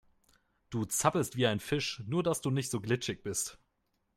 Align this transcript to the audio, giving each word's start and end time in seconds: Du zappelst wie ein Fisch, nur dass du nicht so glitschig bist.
Du 0.71 0.85
zappelst 0.85 1.35
wie 1.37 1.45
ein 1.45 1.59
Fisch, 1.59 2.01
nur 2.07 2.23
dass 2.23 2.41
du 2.41 2.49
nicht 2.49 2.71
so 2.71 2.81
glitschig 2.81 3.21
bist. 3.21 3.59